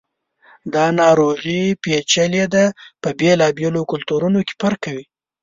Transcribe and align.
دا 0.73 0.85
ناروغي 0.99 1.61
پیچلي 1.83 2.43
ده، 2.53 2.65
په 3.01 3.09
بېلابېلو 3.19 3.81
کلتورونو 3.91 4.39
کې 4.47 4.53
فرق 4.61 4.79
کوي. 4.85 5.05